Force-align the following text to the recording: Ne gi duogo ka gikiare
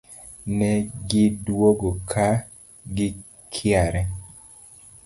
Ne 0.57 0.69
gi 1.07 1.23
duogo 1.45 1.89
ka 2.11 2.27
gikiare 2.95 4.01